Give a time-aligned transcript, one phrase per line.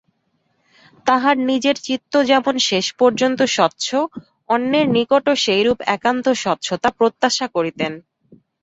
[1.07, 3.87] তাঁহার নিজের চিত্ত যেমন শেষ পর্যন্ত স্বচ্ছ
[4.49, 7.91] অন্যের নিকটও সেইরূপ একান্ত স্বচ্ছতা প্রত্যাশা করিতেন।